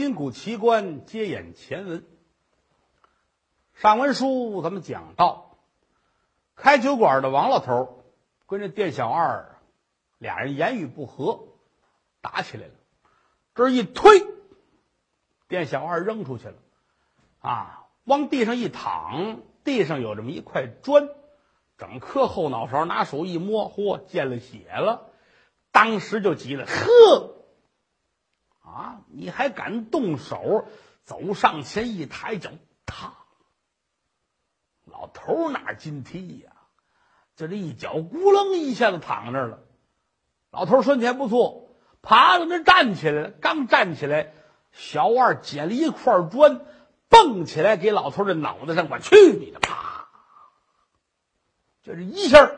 [0.00, 2.06] 金谷奇观接演前文。
[3.74, 5.58] 上文书咱们讲到，
[6.56, 8.02] 开酒馆的王老头
[8.46, 9.58] 跟这店小二
[10.16, 11.48] 俩人言语不和，
[12.22, 12.72] 打起来了。
[13.54, 14.24] 这一推，
[15.48, 16.54] 店小二扔出去了，
[17.40, 21.10] 啊，往地上一躺，地上有这么一块砖，
[21.76, 25.10] 整颗后脑勺拿手一摸，嚯，见了血了，
[25.72, 27.39] 当时就急了，呵，
[28.70, 30.66] 啊，你还敢动手？
[31.02, 32.50] 走上前一抬脚，
[32.86, 33.14] 啪。
[34.84, 36.52] 老头哪经踢呀？
[37.34, 39.60] 就这一脚，咕楞一下子躺那儿了。
[40.50, 41.70] 老头身体还不错，
[42.02, 43.30] 爬到那站起来了。
[43.30, 44.32] 刚站起来，
[44.72, 46.60] 小二捡了一块砖，
[47.08, 49.58] 蹦起来给老头的脑袋上，我去你的！
[49.58, 50.08] 啪！
[51.82, 52.52] 就这一下，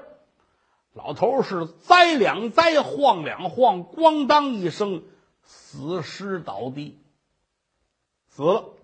[0.92, 5.04] 老头是栽两栽，晃两晃，咣当一声，
[5.42, 7.00] 死尸倒地，
[8.28, 8.74] 死了。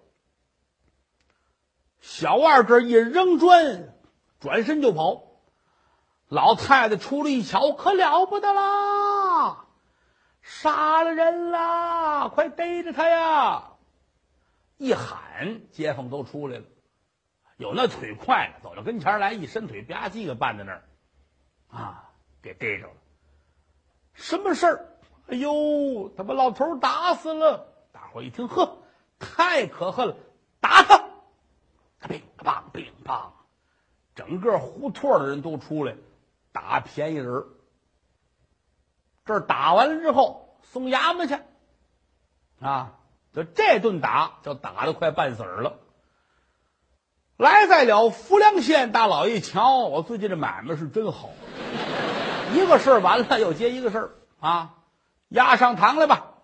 [2.01, 3.95] 小二这一扔砖，
[4.41, 5.25] 转身就跑。
[6.29, 9.65] 老太太出来一瞧，可了不得啦！
[10.43, 12.29] 杀了人啦！
[12.29, 13.73] 快逮着他呀！
[14.77, 16.65] 一喊，街坊都出来了。
[17.57, 20.89] 有那腿快的，走到跟前来，一伸腿吧唧给绊在那儿，
[21.69, 22.11] 啊，
[22.43, 22.95] 给逮着了。
[24.13, 24.98] 什么事儿？
[25.29, 27.67] 哎呦，他把老头打死了！
[27.93, 28.79] 大伙一听，呵，
[29.19, 30.17] 太可恨了，
[30.61, 31.05] 打他！
[32.01, 33.31] 他乒乓乒乓，
[34.15, 35.97] 整个胡同的人都出来
[36.51, 37.45] 打便宜人
[39.27, 41.39] 这打完了之后送衙门去，
[42.61, 42.95] 啊，
[43.35, 45.79] 就这顿打就打的快半死了。
[47.37, 51.29] 来在了浮梁县，大老爷瞧，我最近这买卖是真好，
[52.55, 54.78] 一个事儿完了又接一个事儿啊，
[55.29, 56.35] 押上堂来吧。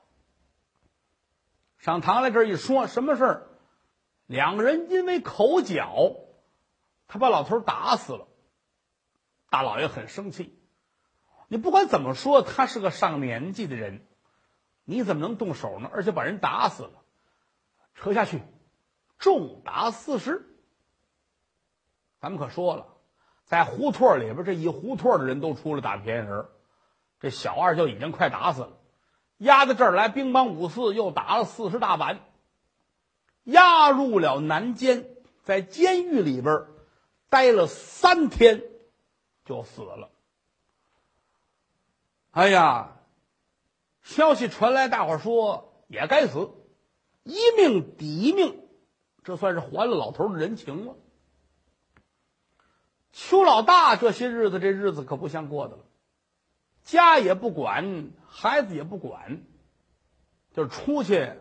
[1.79, 3.49] 上堂来这一说，什么事儿？
[4.27, 6.17] 两个人因为口角，
[7.07, 8.27] 他把老头打死了。
[9.51, 10.59] 大老爷很生气。
[11.49, 14.07] 你不管怎么说，他是个上年纪的人，
[14.85, 15.91] 你怎么能动手呢？
[15.93, 17.03] 而且把人打死了，
[17.95, 18.41] 扯下去，
[19.19, 20.49] 重打四十。
[22.19, 22.97] 咱们可说了，
[23.45, 26.49] 在胡同里边，这一胡同的人都出来打便宜人，
[27.21, 28.79] 这小二就已经快打死了。
[29.39, 32.21] 押到这儿来，兵帮五四又打了四十大板。
[33.45, 35.07] 押入了南监，
[35.43, 36.65] 在监狱里边
[37.29, 38.63] 待了三天，
[39.45, 40.11] 就死了。
[42.31, 42.97] 哎呀，
[44.03, 46.51] 消息传来，大伙说也该死，
[47.23, 48.61] 一命抵一命，
[49.23, 50.95] 这算是还了老头的人情了。
[53.13, 55.85] 邱老大这些日子，这日子可不像过的了，
[56.85, 59.43] 家也不管，孩子也不管，
[60.55, 61.33] 就出去。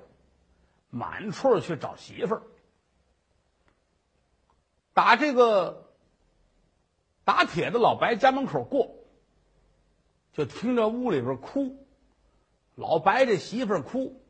[0.96, 2.44] 满处去找媳妇儿，
[4.94, 5.90] 打这个
[7.24, 8.94] 打铁的老白家门口过，
[10.34, 11.84] 就听着屋里边哭，
[12.76, 14.22] 老白这媳妇儿哭，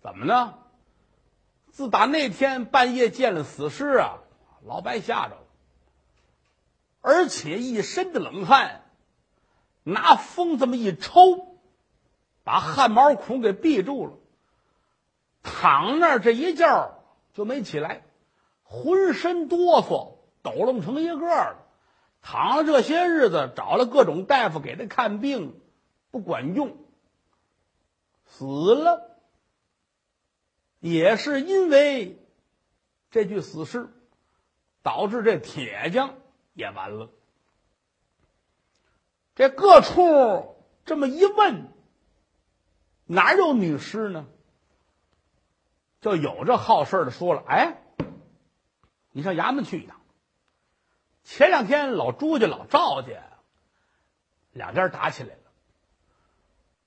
[0.00, 0.58] 怎么呢？
[1.70, 4.18] 自打那天半夜见了死尸啊，
[4.64, 5.46] 老白吓着了，
[7.02, 8.81] 而且一身的冷汗，
[9.84, 11.58] 拿风这么一抽，
[12.44, 14.12] 把汗毛孔给闭住了。
[15.42, 16.94] 躺那儿这一觉
[17.34, 18.04] 就没起来，
[18.62, 21.56] 浑身哆嗦，抖楞成一个了。
[22.20, 25.60] 躺了这些日子，找了各种大夫给他看病，
[26.12, 26.76] 不管用，
[28.26, 29.10] 死了。
[30.78, 32.24] 也是因为
[33.10, 33.88] 这具死尸，
[34.82, 36.14] 导致这铁匠
[36.54, 37.10] 也完了。
[39.34, 41.72] 这各处这么一问，
[43.06, 44.26] 哪有女尸呢？
[46.00, 47.80] 就有这好事的说了，哎，
[49.12, 50.00] 你上衙门去一趟。
[51.22, 53.22] 前两天老朱家、老赵家
[54.52, 55.40] 两家打起来了，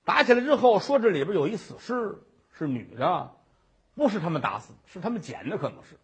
[0.04, 2.22] 打起来之后说这里边有一死尸
[2.52, 3.34] 是女的，
[3.94, 5.98] 不是他们打死，是他们捡的，可能是。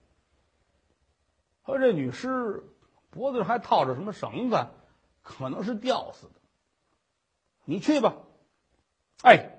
[1.67, 2.64] 说这女尸
[3.11, 4.67] 脖子上还套着什么绳子，
[5.22, 6.34] 可能是吊死的。
[7.64, 8.14] 你去吧，
[9.22, 9.58] 哎，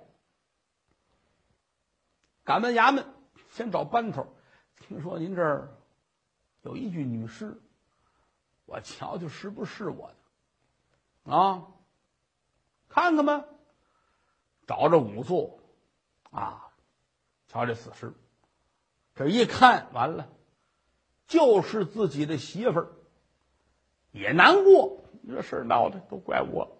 [2.43, 3.05] 赶奔衙门。
[3.51, 4.35] 先找班头，
[4.79, 5.77] 听说您这儿
[6.63, 7.61] 有一具女尸，
[8.65, 10.11] 我瞧瞧是不是我
[11.23, 11.67] 的啊？
[12.89, 13.45] 看看吧，
[14.65, 15.59] 找着仵作
[16.31, 16.73] 啊，
[17.47, 18.13] 瞧这死尸，
[19.13, 20.27] 这一看完了，
[21.27, 22.91] 就是自己的媳妇儿，
[24.11, 26.77] 也难过，这事闹的都怪我，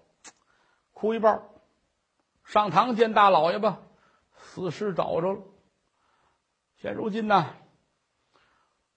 [0.93, 1.43] 哭一半
[2.43, 3.79] 上堂见大老爷吧，
[4.37, 5.41] 死尸找着了。
[6.77, 7.55] 现如今呢，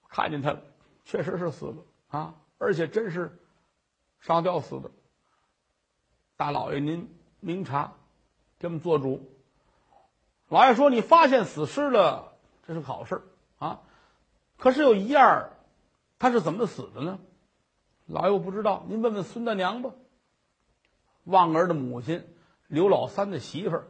[0.09, 0.63] 看见他了，
[1.05, 3.39] 确实是死了啊，而且真是
[4.21, 4.91] 上吊死的。
[6.37, 7.93] 大老爷，您明察，
[8.59, 9.31] 给我们做主。
[10.49, 13.23] 老爷说：“你发现死尸了，这是好事
[13.59, 13.83] 啊。
[14.57, 15.51] 可是有一样，
[16.19, 17.19] 他是怎么死的呢？”
[18.07, 19.93] 老爷，我不知道，您问问孙大娘吧。
[21.25, 22.25] 旺儿的母亲，
[22.69, 23.89] 刘老三的媳妇儿，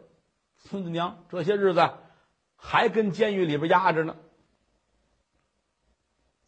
[0.57, 1.91] 孙子娘，这些日子
[2.57, 4.17] 还跟监狱里边压着呢。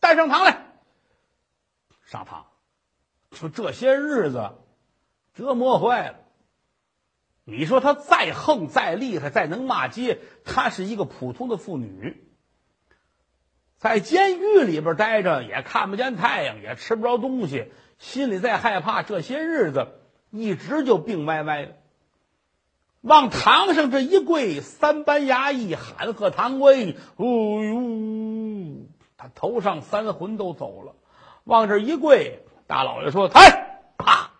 [0.01, 0.73] 带上堂来，
[2.05, 2.47] 上堂。
[3.33, 4.53] 说这些日子
[5.35, 6.19] 折磨坏了。
[7.45, 12.28] 你说他再横、再厉害、再能骂街，她是一个普通的妇女，
[13.79, 19.89] 在监狱里边待着，也看不见太阳，也吃不着东西，心里再害怕，这些日子
[20.31, 21.77] 一直就病歪歪的。
[23.01, 28.87] 往堂上这一跪，三班衙役喊喝堂规，哎呦，
[29.17, 30.97] 他头上三魂都走了。
[31.45, 34.33] 往这一跪，大老爷说：“抬！”啪，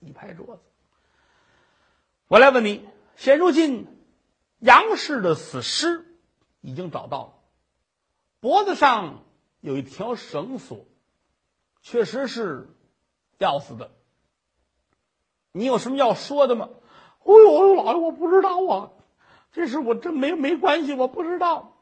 [0.00, 0.62] 一拍桌子。
[2.28, 2.86] 我来问你，
[3.16, 3.86] 现如今
[4.58, 6.04] 杨氏的死尸
[6.60, 7.32] 已经找到了，
[8.42, 9.22] 脖子上
[9.60, 10.84] 有一条绳索，
[11.80, 12.68] 确实是
[13.38, 13.92] 吊死的。
[15.52, 16.68] 你有什么要说的吗？
[17.20, 18.90] 哎呦，老爷，我不知道啊，
[19.52, 21.76] 这事我真没没关系，我不知道。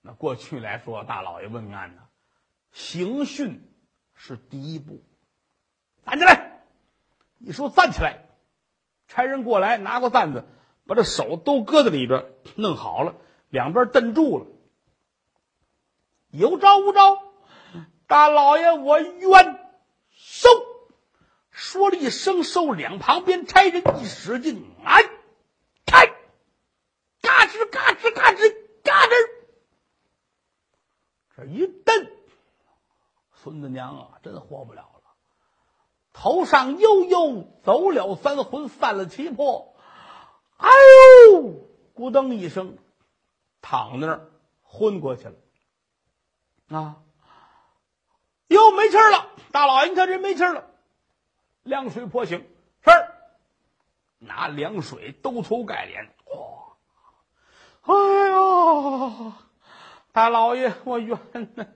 [0.00, 2.02] 那过去来说，大老爷问案呢，
[2.72, 3.62] 刑讯
[4.14, 5.04] 是第一步。
[6.04, 6.64] 站起来，
[7.38, 8.24] 一说站起来。
[9.06, 10.44] 差人过来，拿过担子，
[10.84, 12.26] 把这手都搁在里边，
[12.56, 13.14] 弄好了，
[13.50, 14.46] 两边蹬住了。
[16.30, 17.22] 有招无招？
[18.06, 19.58] 大老爷，我冤
[20.10, 20.48] 收！
[21.50, 25.02] 说了一声收，两旁边差人一使劲，哎，
[25.84, 26.06] 开，
[27.20, 29.28] 嘎吱嘎吱嘎吱嘎吱，
[31.36, 32.10] 这一蹬，
[33.34, 35.02] 孙子娘啊，真活不了了。
[36.12, 39.76] 头上悠悠走了三魂，犯了七魄，
[40.56, 40.70] 哎
[41.32, 41.68] 呦！
[41.94, 42.78] 咕噔一声，
[43.60, 44.30] 躺那儿
[44.62, 45.34] 昏过去了。
[46.70, 46.96] 啊！
[48.48, 49.26] 哟，没气儿了！
[49.52, 50.64] 大老爷，你看这没气儿了。
[51.62, 52.46] 凉水泼醒，
[52.82, 52.90] 是
[54.18, 56.08] 拿凉水兜头盖脸。
[56.26, 57.94] 哇！
[57.94, 59.36] 哎呀！
[60.12, 61.18] 大老爷，我冤
[61.54, 61.66] 呐！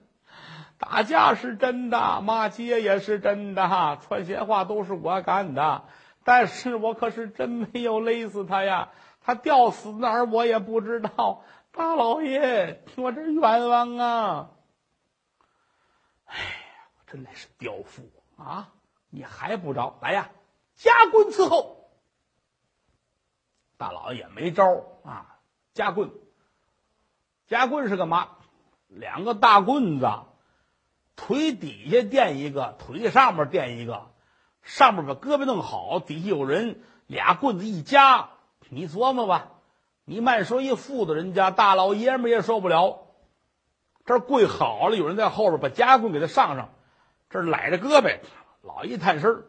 [0.77, 5.85] 打架是真的，骂街也是真的，传闲话都是我干的，
[6.23, 8.89] 但是我可是真没有勒死他呀，
[9.21, 11.43] 他吊死哪儿我也不知道。
[11.71, 14.49] 大老爷，我这冤枉啊！
[17.13, 18.09] 真乃是刁妇
[18.43, 18.73] 啊！
[19.11, 20.31] 你还不着来呀？
[20.73, 21.91] 夹棍伺候。
[23.77, 24.65] 大老爷也没招
[25.03, 25.37] 啊，
[25.75, 26.09] 夹棍，
[27.45, 28.29] 夹棍是干嘛？
[28.87, 30.09] 两个大棍子。
[31.15, 34.09] 腿底下垫一个，腿上面垫一个，
[34.63, 38.31] 上面把胳膊弄好，底下有人，俩棍子一夹，
[38.69, 39.51] 你琢磨吧。
[40.05, 43.05] 你慢说一妇的人家大老爷们也受不了，
[44.03, 46.73] 这跪好了，有人在后边把夹棍给他上上，
[47.33, 48.19] 这儿揽着胳膊，
[48.61, 49.43] 老一探身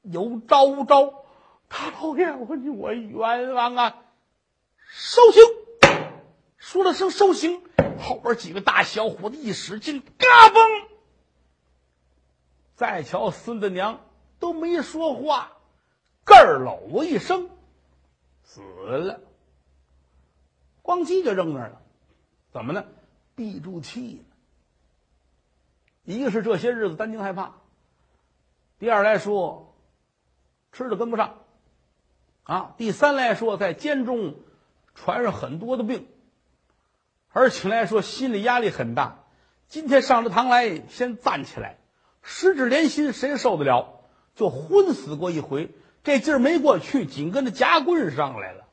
[0.00, 1.26] 有招无招？
[1.68, 4.02] 大老爷，我你我冤枉啊！
[4.78, 5.42] 收刑，
[6.56, 7.62] 说了声收刑。
[8.00, 10.86] 后边几个大小伙子一使劲，嘎嘣！
[12.76, 14.00] 再瞧孙子娘
[14.38, 15.58] 都没说话，
[16.24, 17.50] 咯儿搂一声，
[18.42, 19.20] 死了。
[20.82, 21.82] 咣叽就扔那儿了，
[22.52, 22.86] 怎么呢？
[23.34, 24.31] 闭住气了。
[26.04, 27.52] 一个是这些日子担惊害怕，
[28.78, 29.76] 第二来说
[30.72, 31.38] 吃的跟不上，
[32.44, 34.36] 啊，第三来说在监中
[34.94, 36.08] 传上很多的病。
[37.34, 39.24] 而且来说，心理压力很大。
[39.66, 41.78] 今天上了堂来，先站起来，
[42.20, 44.00] 十指连心，谁受得了？
[44.34, 45.70] 就昏死过一回，
[46.04, 48.64] 这劲儿没过去，紧跟着夹棍上来了，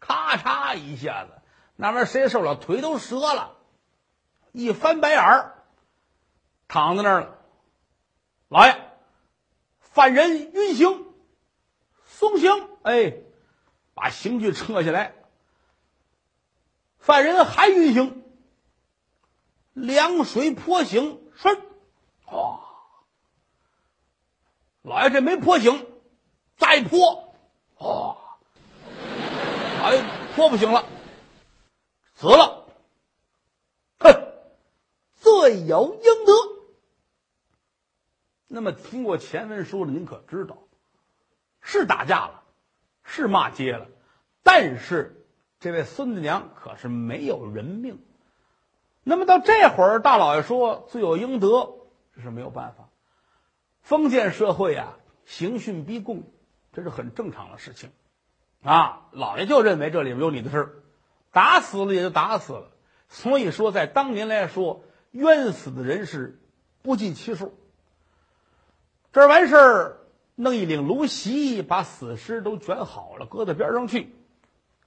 [0.00, 1.30] 咔嚓一下子，
[1.76, 2.56] 那玩意儿谁受了？
[2.56, 3.56] 腿都折了，
[4.50, 5.59] 一翻白眼儿，
[6.70, 7.38] 躺在那儿了。
[8.46, 8.92] 老爷，
[9.80, 11.04] 犯人晕刑，
[12.06, 12.68] 松刑。
[12.82, 13.12] 哎，
[13.92, 15.16] 把刑具撤下来。
[16.98, 18.24] 犯人还晕行，
[19.72, 21.48] 凉水泼醒，是，
[22.26, 22.60] 哇！
[24.82, 25.90] 老爷这没泼醒，
[26.56, 27.34] 再泼，
[27.78, 28.16] 哇！
[29.82, 30.04] 哎，
[30.36, 30.84] 泼不醒了，
[32.14, 32.66] 死了，
[33.98, 34.32] 哼，
[35.16, 36.19] 罪有应。
[38.52, 40.58] 那么听过前文书的，您可知道，
[41.62, 42.42] 是打架了，
[43.04, 43.86] 是骂街了，
[44.42, 45.16] 但是。
[45.62, 48.02] 这位孙子娘可是没有人命。
[49.02, 51.76] 那么到这会儿，大老爷说罪有应得，
[52.16, 52.88] 这是没有办法。
[53.82, 56.22] 封建社会啊，刑讯逼供，
[56.72, 57.90] 这是很正常的事情
[58.62, 59.08] 啊。
[59.12, 60.74] 老爷就认为这里面有你的事儿，
[61.30, 62.70] 打死了也就打死了。
[63.10, 66.40] 所以说，在当年来说，冤死的人是
[66.80, 67.54] 不计其数。
[69.12, 69.96] 这完事儿，
[70.36, 74.14] 弄一领芦席，把死尸都卷好了，搁到边上去，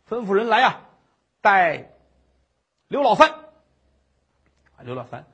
[0.08, 0.82] 吩咐人来呀，
[1.42, 1.92] 带
[2.88, 3.34] 刘老三。
[4.80, 5.26] 刘老三，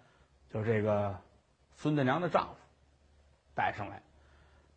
[0.53, 1.17] 就这个
[1.75, 2.55] 孙大娘的丈夫，
[3.55, 4.03] 带上来。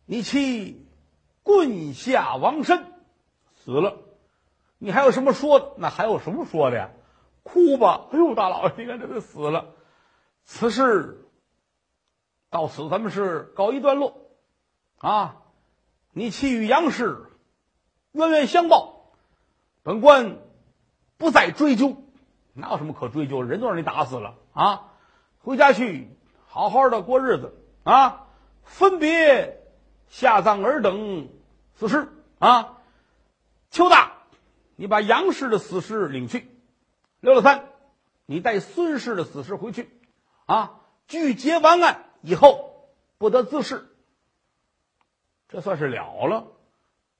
[0.05, 0.83] 你妻
[1.43, 2.83] 棍下亡身，
[3.63, 3.97] 死了。
[4.79, 5.73] 你还有什么说的？
[5.77, 6.89] 那还有什么说的呀？
[7.43, 8.07] 哭吧！
[8.11, 9.75] 哎呦，大老爷，你看这都死了。
[10.43, 11.23] 此事
[12.53, 14.27] 到此，咱们是告一段落
[14.99, 15.41] 啊！
[16.11, 17.25] 你妻与杨氏
[18.11, 19.11] 冤冤相报，
[19.81, 20.37] 本官
[21.17, 21.97] 不再追究。
[22.53, 23.41] 哪有什么可追究？
[23.41, 24.35] 人都让你打死了。
[24.53, 24.91] 啊，
[25.39, 28.27] 回家去，好好的过日子啊！
[28.61, 29.59] 分别
[30.07, 31.29] 下葬尔等
[31.73, 32.77] 死尸啊！
[33.71, 34.11] 邱大，
[34.75, 36.41] 你把杨氏的死尸领去；
[37.19, 37.65] 刘老三，
[38.27, 39.89] 你带孙氏的死尸回去
[40.45, 40.81] 啊！
[41.07, 42.89] 拒结完案以后，
[43.19, 43.87] 不得滋事。
[45.49, 46.47] 这算是了了。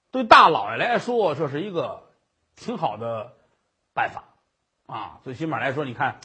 [0.09, 2.09] 对大老爷来说，这是一个
[2.55, 3.35] 挺好的
[3.93, 4.23] 办法
[4.87, 5.19] 啊！
[5.23, 6.19] 最起码来说，你看。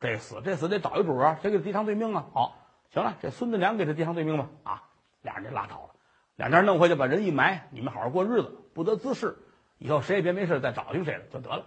[0.00, 2.26] 这死这死得找一主啊，谁给他递上罪命啊？
[2.34, 2.56] 好，
[2.92, 4.48] 行了，这孙子良给他递上罪命吧。
[4.64, 4.82] 啊，
[5.20, 5.90] 俩人就拉倒了，
[6.34, 9.38] 两家弄回去把人一埋，你们好好过日子，不得滋事。
[9.78, 11.66] 以后谁也别没事再找寻谁了，就得了。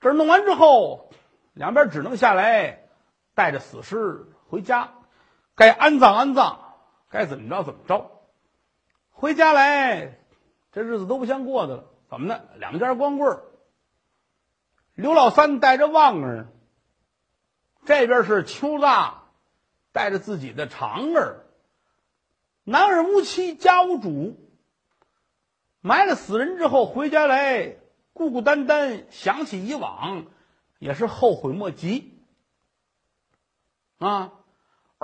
[0.00, 1.12] 这弄完之后，
[1.52, 2.88] 两边只能下来，
[3.34, 4.92] 带着死尸回家，
[5.54, 6.74] 该安葬安葬，
[7.08, 8.10] 该怎么着怎么着。
[9.08, 10.18] 回家来，
[10.72, 11.84] 这日子都不像过的了。
[12.10, 12.50] 怎么的？
[12.58, 13.44] 两家光棍儿。
[14.92, 16.48] 刘老三带着旺儿，
[17.86, 19.22] 这边是邱大
[19.90, 21.46] 带着自己的长儿，
[22.62, 24.36] 男儿无妻，家无主。
[25.80, 27.76] 埋了死人之后回家来，
[28.12, 30.26] 孤孤单单，想起以往，
[30.78, 32.18] 也是后悔莫及
[33.96, 34.32] 啊！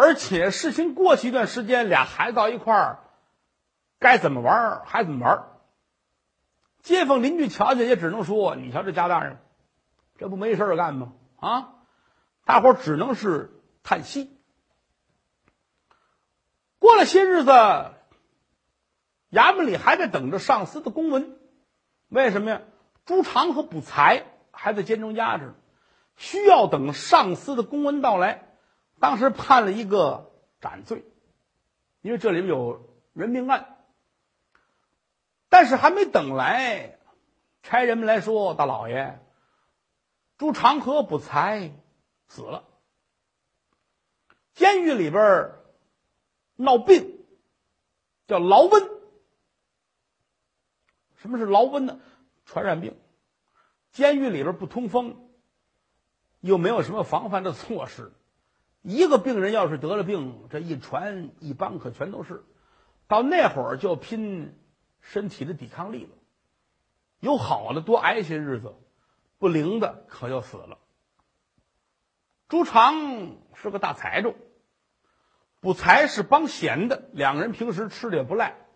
[0.00, 2.98] 而且事情过去一段时间，俩孩子到一块儿，
[3.98, 5.48] 该怎么玩还怎么玩
[6.82, 9.38] 街坊邻居瞧见，也只能说：“你瞧这家大人。”
[10.16, 11.14] 这不没事干吗？
[11.40, 11.74] 啊，
[12.44, 13.50] 大伙只能是
[13.82, 14.30] 叹息。
[16.78, 17.50] 过了些日子，
[19.32, 21.36] 衙门里还在等着上司的公文。
[22.06, 22.62] 为什么呀？
[23.04, 25.54] 朱常和卜才还在监中压着，
[26.14, 28.44] 需要等上司的公文到来。
[29.00, 31.04] 当时判了一个斩罪，
[32.00, 33.76] 因为这里面有人命案。
[35.48, 36.98] 但是还没等来，
[37.62, 39.20] 差人们来说：“大老爷。”
[40.36, 41.72] 朱长河不才
[42.28, 42.64] 死了，
[44.54, 45.52] 监狱里边
[46.54, 47.18] 闹病，
[48.26, 48.88] 叫劳瘟。
[51.16, 51.98] 什么是劳瘟呢？
[52.44, 52.96] 传染病。
[53.90, 55.28] 监狱里边不通风，
[56.40, 58.12] 又没有什么防范的措施，
[58.82, 62.44] 一个病人要是得了病，这一传一帮可全都是。
[63.06, 64.58] 到那会儿就拼
[65.00, 66.10] 身体的抵抗力了，
[67.20, 68.74] 有好的多挨些日子。
[69.38, 70.78] 不灵的可就死了。
[72.48, 74.34] 朱常是个大财主，
[75.60, 78.66] 不才是帮闲的，两个人平时吃的也不赖，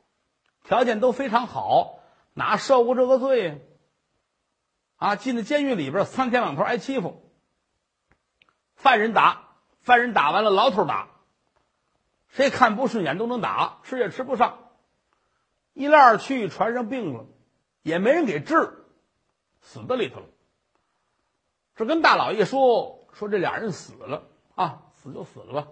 [0.63, 1.99] 条件都非常好，
[2.33, 3.67] 哪受过这个罪？
[4.95, 7.29] 啊，进了监狱里边，三天两头挨欺负，
[8.77, 9.52] 犯人打，
[9.83, 11.09] 犯人打完了，牢头打，
[12.29, 14.71] 谁看不顺眼都能打，吃也吃不上，
[15.75, 17.27] 一来二去传上病了，
[17.83, 18.85] 也没人给治，
[19.61, 20.27] 死在里头了。
[21.75, 25.69] 这跟大老爷说说，这俩人死了啊，死就死了吧。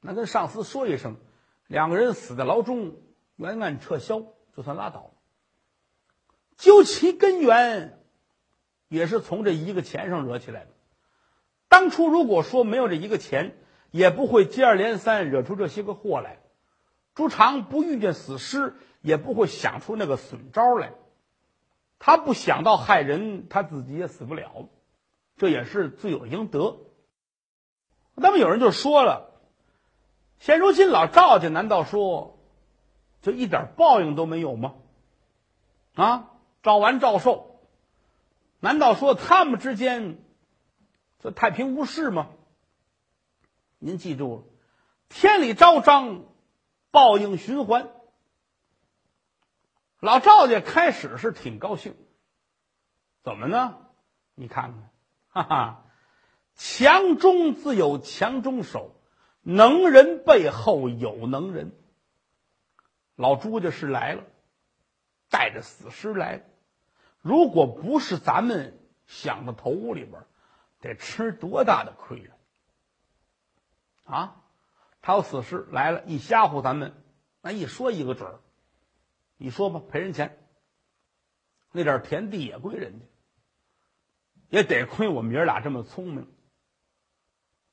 [0.00, 1.16] 那跟上司说一声，
[1.66, 2.96] 两个人死在牢中，
[3.36, 4.22] 原案撤销，
[4.54, 5.12] 就算拉倒。
[6.56, 8.04] 究其根源，
[8.88, 10.70] 也是从这一个钱上惹起来的。
[11.68, 13.56] 当初如果说没有这一个钱，
[13.90, 16.38] 也不会接二连三惹出这些个祸来。
[17.14, 20.92] 朱常不遇见死尸，也不会想出那个损招来。
[21.98, 24.68] 他不想到害人，他自己也死不了。
[25.36, 26.78] 这也是罪有应得。
[28.14, 29.30] 那么有人就说了：
[30.38, 32.38] 现如今老赵家难道说
[33.20, 34.74] 就一点报应都没有吗？
[35.94, 36.30] 啊，
[36.62, 37.60] 赵完赵寿，
[38.60, 40.18] 难道说他们之间
[41.20, 42.30] 这太平无事吗？
[43.78, 44.42] 您记住了，
[45.08, 46.24] 天理昭彰，
[46.90, 47.90] 报应循环。
[50.00, 51.96] 老赵家开始是挺高兴，
[53.22, 53.78] 怎么呢？
[54.34, 54.90] 你看看，
[55.28, 55.84] 哈哈，
[56.54, 58.94] 强中自有强中手，
[59.42, 61.72] 能人背后有能人。
[63.16, 64.22] 老朱家是来了，
[65.30, 66.42] 带着死尸来了。
[67.20, 70.24] 如果不是咱们想到头里边，
[70.80, 72.34] 得吃多大的亏了
[74.04, 74.44] 啊！
[75.00, 76.92] 他有死尸来了，一吓唬咱们，
[77.40, 78.40] 那一说一个准儿。
[79.36, 80.38] 你说吧，赔人钱。
[81.70, 83.06] 那点田地也归人家，
[84.48, 86.26] 也得亏我们爷俩这么聪明，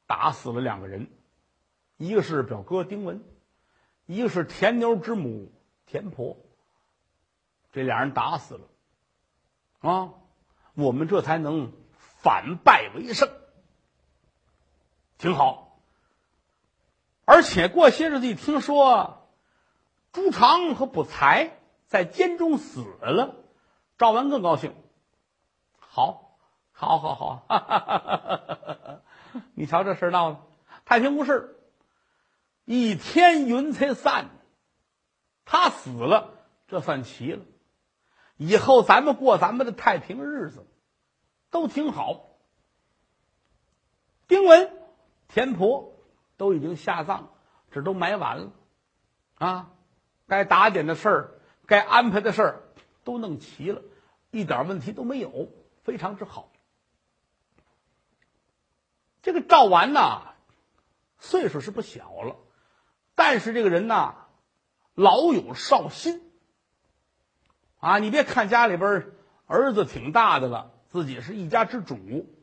[0.06, 1.10] 打死了两个人，
[1.98, 3.24] 一个是表哥丁文，
[4.06, 5.52] 一个是田牛之母
[5.86, 6.38] 田婆。
[7.72, 8.68] 这俩人打死了，
[9.80, 10.14] 啊，
[10.76, 11.74] 我们这才能
[12.25, 13.29] 反败为胜，
[15.20, 15.77] 挺好。
[17.24, 19.29] 而且过些日子一听说
[20.12, 23.36] 朱常和卜才在监中死了。
[24.00, 24.74] 赵完更高兴，
[25.77, 26.36] 好，
[26.72, 29.01] 好，好，好，哈哈哈哈哈！
[29.53, 30.39] 你瞧这事闹的，
[30.84, 31.60] 太平无事，
[32.63, 34.32] 一天云彩散，
[35.46, 36.34] 他死了，
[36.67, 37.46] 这算齐了。
[38.38, 40.65] 以后咱们过咱们的太平日子，
[41.56, 42.26] 都挺好。
[44.28, 44.74] 丁文、
[45.30, 45.94] 田婆
[46.36, 47.30] 都已经下葬，
[47.72, 48.52] 这都埋完了，
[49.36, 49.72] 啊，
[50.28, 52.62] 该打点的事儿，该安排的事儿。
[53.06, 53.84] 都弄齐了，
[54.32, 55.50] 一点问题都没有，
[55.84, 56.52] 非常之好。
[59.22, 60.34] 这个赵完呐，
[61.20, 62.36] 岁数是不小了，
[63.14, 64.26] 但是这个人呐，
[64.96, 66.34] 老有少心。
[67.80, 69.14] 啊，你别看家里边
[69.46, 72.34] 儿子挺大的了，自己是一家之主，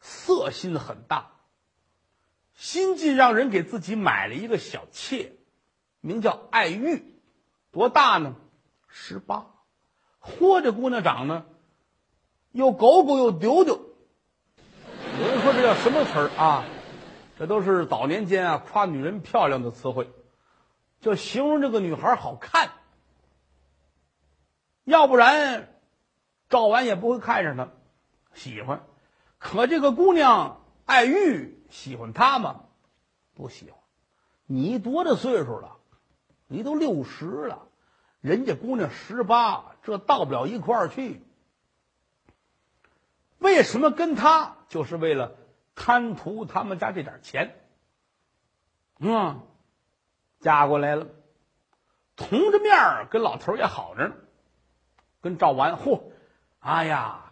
[0.00, 1.32] 色心很大，
[2.54, 5.34] 心计让人给自己买了一个小妾，
[6.00, 7.20] 名叫爱玉，
[7.70, 8.36] 多大呢？
[8.88, 9.50] 十八。
[10.18, 11.44] 嚯，这姑娘长得
[12.52, 13.74] 又狗狗又丢丢。
[15.20, 16.64] 有人说这叫什么词儿啊？
[17.38, 20.10] 这都是早年间啊夸女人漂亮的词汇，
[21.02, 22.70] 就形容这个女孩好看。
[24.84, 25.78] 要不然
[26.48, 27.68] 赵完也不会看上她，
[28.34, 28.82] 喜欢。
[29.38, 32.62] 可这个姑娘爱玉，喜欢他吗？
[33.34, 33.80] 不喜欢。
[34.46, 35.76] 你多大岁数了？
[36.46, 37.68] 你都六十了。
[38.20, 41.22] 人家姑娘十八，这到不了一块儿去。
[43.38, 44.56] 为什么跟他？
[44.68, 45.32] 就是为了
[45.74, 47.56] 贪图他们家这点钱。
[48.98, 49.40] 嗯，
[50.40, 51.06] 嫁过来了，
[52.16, 54.14] 同着面跟老头也好着呢。
[55.22, 56.02] 跟赵完，嚯，
[56.58, 57.29] 哎呀，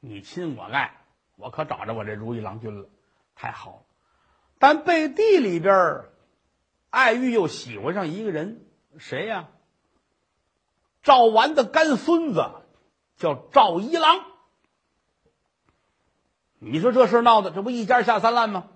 [0.00, 1.04] 你亲我爱，
[1.36, 2.88] 我可找着我这如意郎君了，
[3.34, 3.82] 太好了。
[4.58, 6.04] 但背地里边，
[6.88, 8.64] 爱玉又喜欢上一个人，
[8.98, 9.48] 谁呀？
[11.02, 12.50] 赵完的干孙子
[13.16, 14.24] 叫赵一郎，
[16.58, 18.68] 你说这事闹的，这不一家下三滥吗？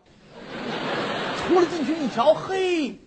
[1.46, 2.98] 出了进去一瞧，嘿，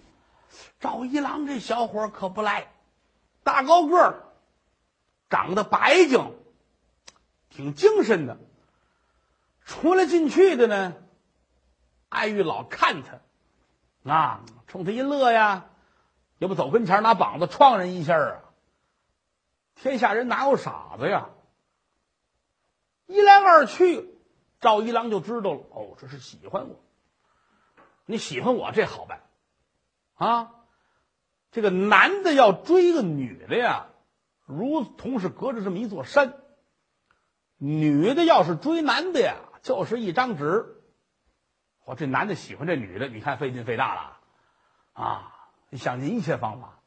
[0.80, 2.71] 赵一郎这小伙可不赖，
[3.43, 4.23] 大高个儿，
[5.30, 6.36] 长得白净，
[7.58, 8.38] 挺精神的。
[9.65, 10.93] 出来进去的呢，
[12.08, 13.20] 爱玉老看他，
[14.10, 15.65] 啊，冲他一乐呀，
[16.38, 18.43] 要不走跟前拿膀子撞人一下啊。
[19.74, 21.30] 天下人哪有傻子呀？
[23.08, 24.08] 一来二去，
[24.62, 25.62] 赵一郎就知道了。
[25.72, 26.80] 哦，这是喜欢我。
[28.06, 29.24] 你喜欢我，这好办
[30.13, 30.54] 啊！
[31.52, 33.88] 这个男的要追个女的呀，
[34.46, 36.30] 如同是隔着这么一座山；
[37.58, 40.76] 女的要是追男的呀，就是一张纸。
[41.86, 44.17] 我这男的喜欢这女的，你看费劲费大了
[44.93, 45.34] 啊！
[45.70, 46.80] 你想尽一切方法。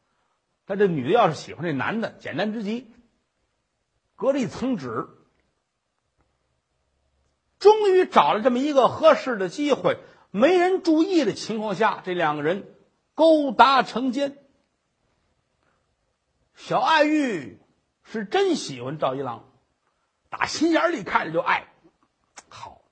[0.66, 2.92] 但这女的要是喜欢这男的，简单之极，
[4.14, 5.08] 隔着一层纸，
[7.58, 9.98] 终于找了这么一个合适的机会，
[10.30, 12.72] 没人注意的情况下，这两个人
[13.14, 14.38] 勾搭成奸。
[16.54, 17.58] 小爱玉
[18.04, 19.49] 是真喜欢赵一郎，
[20.30, 21.66] 打心眼里看着就爱，
[22.48, 22.82] 好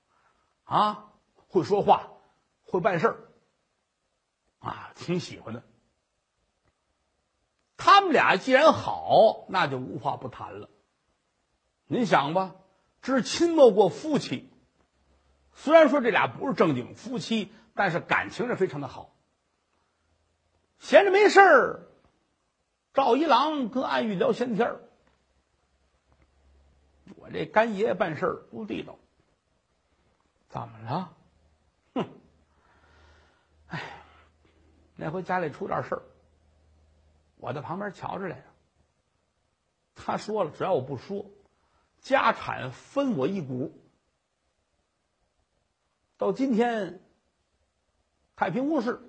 [0.65, 1.13] 啊，
[1.47, 2.11] 会说话，
[2.63, 3.17] 会办事儿，
[4.59, 5.63] 啊，挺喜欢的。
[7.77, 10.69] 他们俩既然好，那就无话不谈了。
[11.87, 12.55] 您想吧，
[13.01, 14.51] 知亲莫过夫妻。
[15.53, 19.15] 虽然说这俩不是正经夫妻，但是感情是非常的好。
[20.77, 21.87] 闲着没事儿，
[22.93, 24.88] 赵一郎跟暗玉聊闲天儿。
[27.15, 28.97] 我这干爷爷办事不地道，
[30.49, 31.17] 怎么了？
[31.93, 32.09] 哼，
[33.67, 34.03] 哎，
[34.95, 36.01] 那回家里出点事儿。
[37.37, 38.43] 我在旁边瞧着来着。
[39.95, 41.25] 他说了，只要我不说，
[41.99, 43.73] 家产分我一股。
[46.17, 47.01] 到今天，
[48.35, 49.01] 太平无事，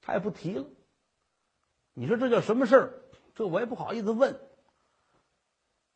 [0.00, 0.66] 他也不提了。
[1.94, 3.02] 你说这叫什么事儿？
[3.34, 4.40] 这我也不好意思问。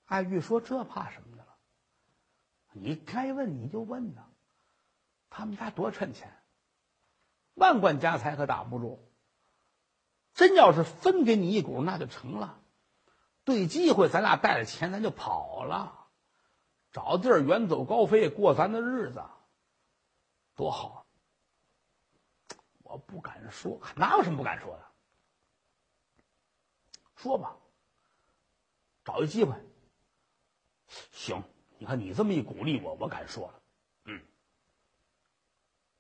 [0.09, 1.59] 艾玉说：“这怕什么的了？
[2.73, 4.25] 你该问你就问呐。
[5.29, 6.35] 他们家多趁钱，
[7.53, 9.07] 万贯家财可挡不住。
[10.33, 12.63] 真要是分给你一股，那就成了。
[13.45, 16.09] 对机会，咱俩带着钱，咱就跑了，
[16.91, 19.23] 找地儿远走高飞，过咱的日子，
[20.55, 21.07] 多好。
[22.79, 24.87] 我不敢说，哪有什么不敢说的？
[27.17, 27.59] 说吧，
[29.05, 29.55] 找一机会。”
[31.13, 31.43] 行，
[31.79, 33.55] 你看你这么一鼓励我，我敢说了。
[34.05, 34.23] 嗯，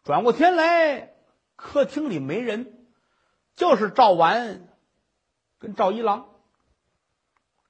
[0.03, 1.14] 转过天来，
[1.57, 2.88] 客厅里没人，
[3.55, 4.68] 就是赵完
[5.59, 6.29] 跟赵一郎。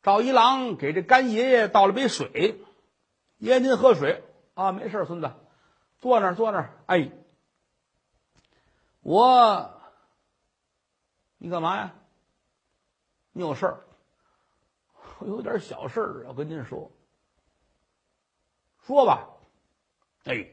[0.03, 2.61] 赵一郎给这干爷爷倒了杯水，
[3.37, 5.33] 爷爷您喝水啊，没事孙子，
[5.99, 6.79] 坐那儿坐那儿。
[6.87, 7.11] 哎，
[9.01, 9.81] 我，
[11.37, 11.95] 你干嘛呀？
[13.33, 13.85] 你有事儿？
[15.19, 16.91] 我有点小事儿要跟您说。
[18.89, 19.29] 说吧，
[20.25, 20.49] 哎，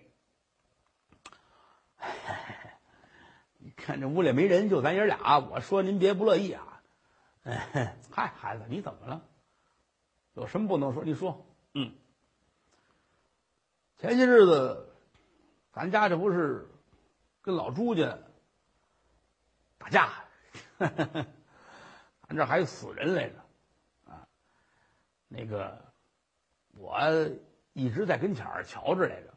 [3.60, 5.40] 你看这屋里没人，就咱爷俩。
[5.40, 6.82] 我说您别不乐意啊。
[7.44, 9.22] 哎， 嗨，孩子，你怎么了？
[10.34, 11.06] 有什么不能说？
[11.06, 11.48] 你说。
[11.76, 11.96] 嗯，
[14.00, 14.94] 前些日子，
[15.72, 16.70] 咱家这不是
[17.42, 18.18] 跟老朱家
[19.78, 20.26] 打架，
[20.78, 23.36] 咱这还有死人来着
[24.12, 24.28] 啊。
[25.30, 25.82] 那个
[26.74, 27.00] 我。
[27.76, 29.34] 一直在跟前儿瞧着来着，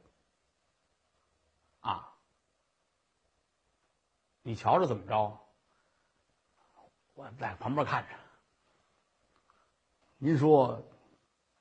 [1.81, 2.14] 啊，
[4.42, 5.37] 你瞧着怎么着？
[7.14, 8.11] 我在旁边看着。
[10.18, 10.81] 您说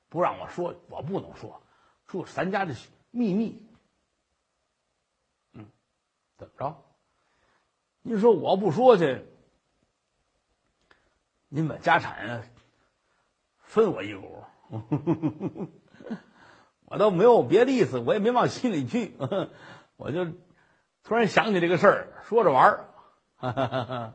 [0.07, 1.59] 不让我说，我不能说，
[2.05, 2.75] 说咱家的
[3.09, 3.67] 秘密。
[5.53, 5.67] 嗯，
[6.37, 6.85] 怎么着？
[8.03, 9.25] 您说我不说去，
[11.47, 12.47] 您把家产
[13.63, 14.43] 分我一股。
[16.89, 19.13] 我倒没有别的意思，我也没往心里去，
[19.97, 20.25] 我就
[21.03, 22.89] 突然想起这个事儿，说着玩儿。
[23.35, 24.13] 哈哈哈哈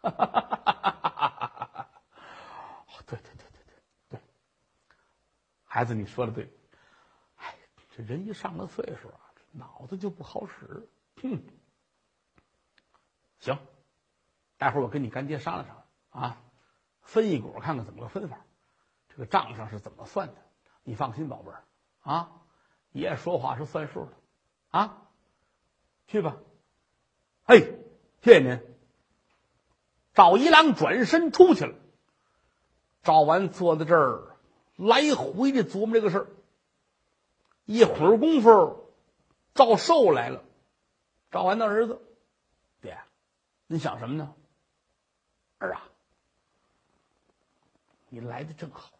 [0.00, 0.10] 哈！
[0.10, 0.30] 哈哈
[1.14, 1.90] 哈哈
[3.06, 4.20] 对对对对对对，
[5.64, 6.50] 孩子，你说的对。
[7.36, 7.54] 哎，
[7.94, 9.20] 这人一上了岁数啊，
[9.52, 10.88] 脑子就不好使。
[11.22, 11.42] 哼，
[13.40, 13.58] 行，
[14.56, 15.86] 待会儿我跟你干爹商量商量
[16.30, 16.42] 啊，
[17.02, 18.38] 分一股，看看怎么个分法，
[19.08, 20.45] 这个账上是怎么算的。
[20.88, 21.64] 你放心，宝贝儿，
[22.02, 22.30] 啊，
[22.92, 24.12] 爷说话是算数的，
[24.70, 25.02] 啊，
[26.06, 26.36] 去吧。
[27.44, 27.76] 嘿，
[28.22, 28.62] 谢谢您。
[30.14, 31.74] 赵一郎转身出去了。
[33.02, 34.36] 赵完坐在这儿，
[34.76, 36.28] 来回的琢磨这个事儿。
[37.64, 38.92] 一会儿功夫，
[39.54, 40.44] 赵寿来了。
[41.32, 42.00] 赵完的儿子，
[42.80, 42.96] 爹，
[43.66, 44.32] 你想什么呢？
[45.58, 45.82] 儿啊，
[48.08, 48.92] 你来的正好。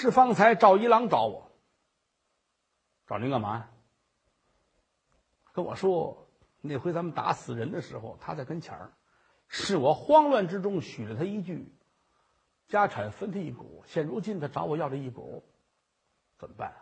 [0.00, 1.50] 是方才赵一郎找我，
[3.04, 3.68] 找您干嘛呀？
[5.52, 6.28] 跟我说
[6.60, 8.92] 那回咱们打死人的时候，他在跟前儿，
[9.48, 11.74] 是我慌乱之中许了他一句，
[12.68, 13.82] 家产分他一股。
[13.88, 15.44] 现如今他找我要这一股，
[16.38, 16.72] 怎么办？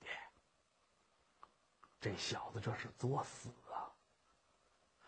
[0.00, 0.10] 爹，
[2.00, 3.94] 这小子这是作死啊！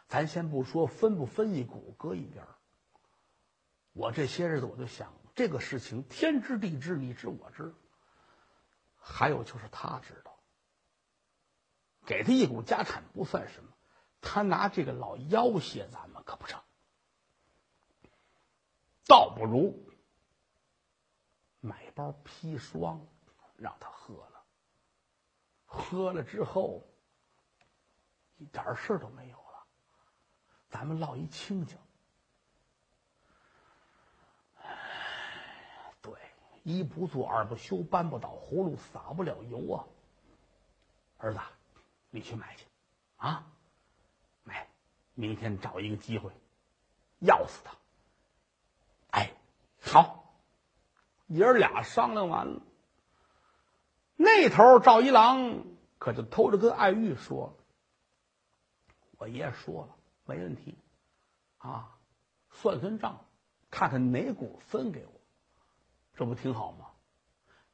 [0.07, 2.55] 咱先不说分不分一股，搁一边儿。
[3.95, 5.13] 我这些日子我就想。
[5.35, 7.75] 这个事情天知地知，你知我知，
[8.99, 10.39] 还有就是他知道，
[12.05, 13.73] 给他一股家产不算什么，
[14.21, 16.63] 他拿这个老要挟咱们可不成，
[19.07, 19.75] 倒不如
[21.61, 23.01] 买包砒霜
[23.57, 24.45] 让他喝了，
[25.65, 26.83] 喝了之后
[28.37, 29.67] 一点事儿都没有了，
[30.69, 31.79] 咱们落一清净。
[36.63, 39.85] 一不做二不休，搬不倒葫芦撒不了油啊！
[41.19, 41.41] 儿子，
[42.11, 42.65] 你去买去，
[43.17, 43.47] 啊，
[44.45, 44.69] 买，
[45.15, 46.31] 明天找一个机会，
[47.19, 47.73] 要死他！
[49.11, 49.33] 哎，
[49.81, 50.35] 好，
[51.27, 52.61] 爷儿俩商量完了，
[54.17, 55.65] 那头赵一郎
[55.99, 57.55] 可就偷着跟爱玉说了
[59.19, 59.97] ：“我爷爷说了，
[60.27, 60.77] 没问题，
[61.59, 61.99] 啊，
[62.51, 63.25] 算算账，
[63.71, 65.12] 看看哪股分给我。”
[66.15, 66.87] 这不挺好吗？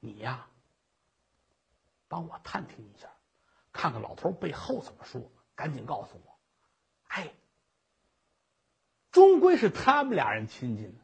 [0.01, 0.47] 你呀，
[2.07, 3.09] 帮我探听一下，
[3.73, 5.21] 看看老头背后怎么说，
[5.57, 6.39] 赶紧告诉我。
[7.09, 7.33] 哎，
[9.11, 10.97] 终归是他们俩人亲近。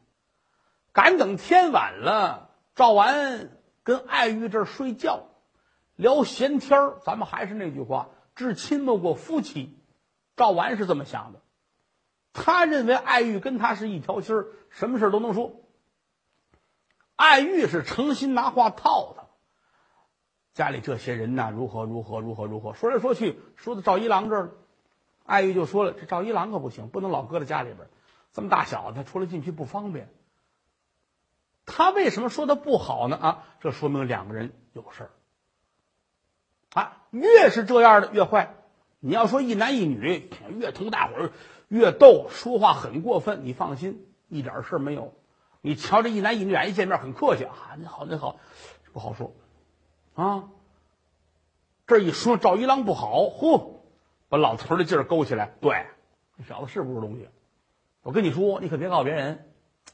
[0.93, 3.49] 赶等天晚了，赵完
[3.83, 5.27] 跟爱玉这儿睡觉，
[5.97, 6.99] 聊闲天儿。
[7.05, 9.77] 咱们还是那句话，至亲莫过夫妻。
[10.37, 11.41] 赵完是这么想的，
[12.31, 15.61] 他认为爱玉跟他是一条心儿，什么事都能说。
[17.15, 19.23] 爱玉是诚心拿话套他，
[20.53, 24.51] 家里这些人呐，如何如何如何如何，说来说去，说到赵一郎这儿，
[25.25, 27.87] 爱玉就说了：“这赵一郎可不行，不能老搁在家里边，
[28.33, 30.09] 这么大小子，他出来进去不方便。”
[31.65, 33.17] 他为什么说他不好呢？
[33.17, 35.09] 啊，这说明两个人有事儿。
[36.73, 38.55] 啊，越是这样的越坏。
[38.99, 41.31] 你要说一男一女，越同大伙儿
[41.67, 43.45] 越斗，说话很过分。
[43.45, 45.13] 你放心，一点事儿没有。
[45.65, 48.37] 你瞧这一男一女俩一见面很客气啊，你好你好，
[48.93, 49.33] 不好说。
[50.13, 50.43] 啊，
[51.87, 53.71] 这一说赵一郎不好，嚯，
[54.29, 55.55] 把老头的劲儿勾起来。
[55.61, 55.87] 对，
[56.37, 57.27] 这小子是不是东西？
[58.03, 59.43] 我跟你说，你可别告诉别人。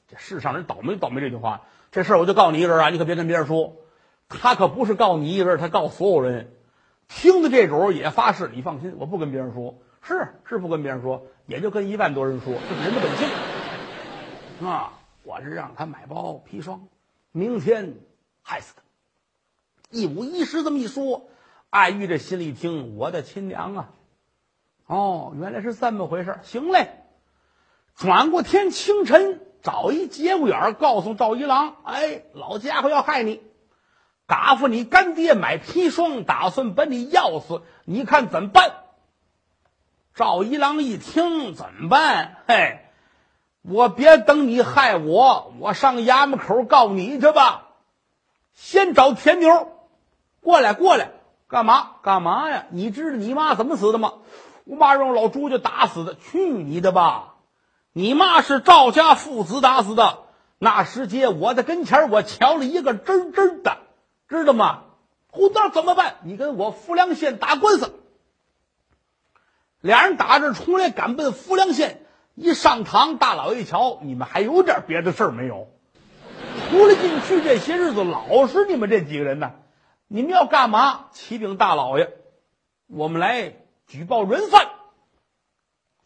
[0.09, 2.89] 这世上人倒霉倒霉这句话，这事儿我就告你一人啊！
[2.89, 3.77] 你可别跟别人说，
[4.27, 6.51] 他可不是告你一人，他告所有人。
[7.07, 14.97] 听的这主也发誓，你放心，我不跟别人说，是是不跟别人说，也就跟一万多人说，这是人的本性啊！
[15.23, 16.87] 我是让他买包砒霜，
[17.31, 17.95] 明天
[18.41, 18.81] 害死他。
[19.89, 21.29] 一五一十这么一说，
[21.69, 23.89] 爱玉这心里一听，我的亲娘啊！
[24.85, 26.89] 哦，原来是这么回事行嘞，
[27.95, 29.41] 转过天清晨。
[29.63, 33.43] 找一节骨眼儿，告诉赵一郎：“哎，老家伙要害你，
[34.25, 38.73] 嘎夫你干爹买砒霜，打算把你要死，你看怎么办？”
[40.15, 42.37] 赵一郎一听，怎么办？
[42.47, 42.79] 嘿，
[43.61, 47.67] 我别等你害我，我上衙门口告你去吧。
[48.53, 49.71] 先找田牛
[50.41, 51.11] 过来，过来，
[51.47, 51.91] 干嘛？
[52.01, 52.65] 干嘛呀？
[52.69, 54.13] 你知道你妈怎么死的吗？
[54.63, 56.15] 我妈让老朱家打死的。
[56.15, 57.35] 去你的吧！
[57.93, 60.19] 你妈是赵家父子打死的，
[60.57, 63.77] 那时节我在跟前我瞧了一个真真的，
[64.27, 64.83] 知道吗？
[65.27, 66.15] 胡道怎么办？
[66.23, 67.93] 你跟我富良县打官司。
[69.81, 72.05] 俩人打着出来，赶奔富良县。
[72.35, 75.67] 一上堂，大老爷一瞧，你们还有点别的事儿没有？
[76.69, 79.53] 出了进去这些日子，老是你们这几个人呢。
[80.07, 81.09] 你们要干嘛？
[81.11, 82.11] 启禀大老爷，
[82.87, 83.53] 我们来
[83.87, 84.69] 举报人犯。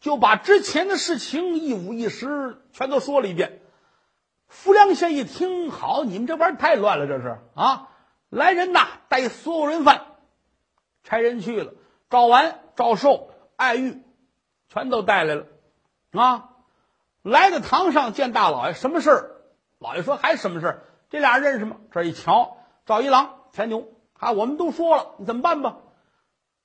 [0.00, 3.60] 就把之前的事情一五一十全都说了一遍。
[4.46, 7.88] 富良县一听，好，你们这玩意儿太乱了，这是啊！
[8.28, 10.02] 来人呐，带所有人犯，
[11.02, 11.72] 差人去了。
[12.10, 14.02] 赵完、赵寿、爱玉，
[14.68, 15.46] 全都带来了。
[16.16, 16.48] 啊，
[17.22, 19.30] 来到堂上见大老爷，什么事儿？
[19.78, 20.84] 老爷说还什么事儿？
[21.10, 21.76] 这俩人认识吗？
[21.90, 25.76] 这一瞧，赵一郎、田牛，啊，我们都说了，你怎么办吧？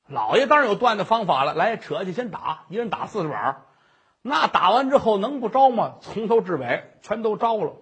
[0.08, 3.64] 老爷当然有断的方法了，来扯去，先打，一人打四十板
[4.22, 5.96] 那打完之后能不招吗？
[6.02, 7.74] 从头至尾全都招了。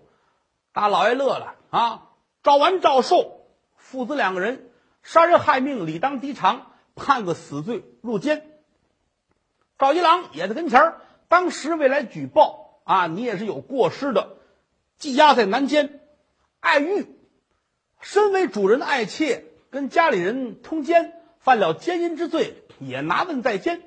[0.71, 2.03] 大老爷乐了啊！
[2.43, 4.71] 招完赵寿父子两个人
[5.03, 8.45] 杀人害命，理当抵偿，判个死罪入监。
[9.77, 14.35] 赵一郎也在跟前儿，当时未来举报啊，你也是有过失的，
[14.99, 16.01] 羁押在南监。
[16.59, 17.05] 爱玉
[18.01, 21.13] 身为主人的爱妾，跟家里人通奸。
[21.39, 23.81] 犯了奸淫之罪，也拿问在监。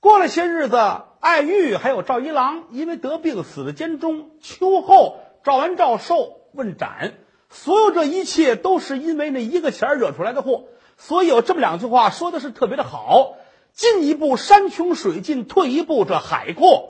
[0.00, 0.76] 过了些日子，
[1.20, 4.30] 爱玉还有赵一郎因为得病死在监中。
[4.40, 7.12] 秋后，赵完、赵寿问斩，
[7.50, 10.64] 所有这一切都是因为那一个钱惹出来的祸。
[10.96, 13.36] 所以有这么两句话说的是特别的好：
[13.74, 16.86] 进一步山穷水尽，退一步这海阔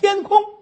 [0.00, 0.55] 天空。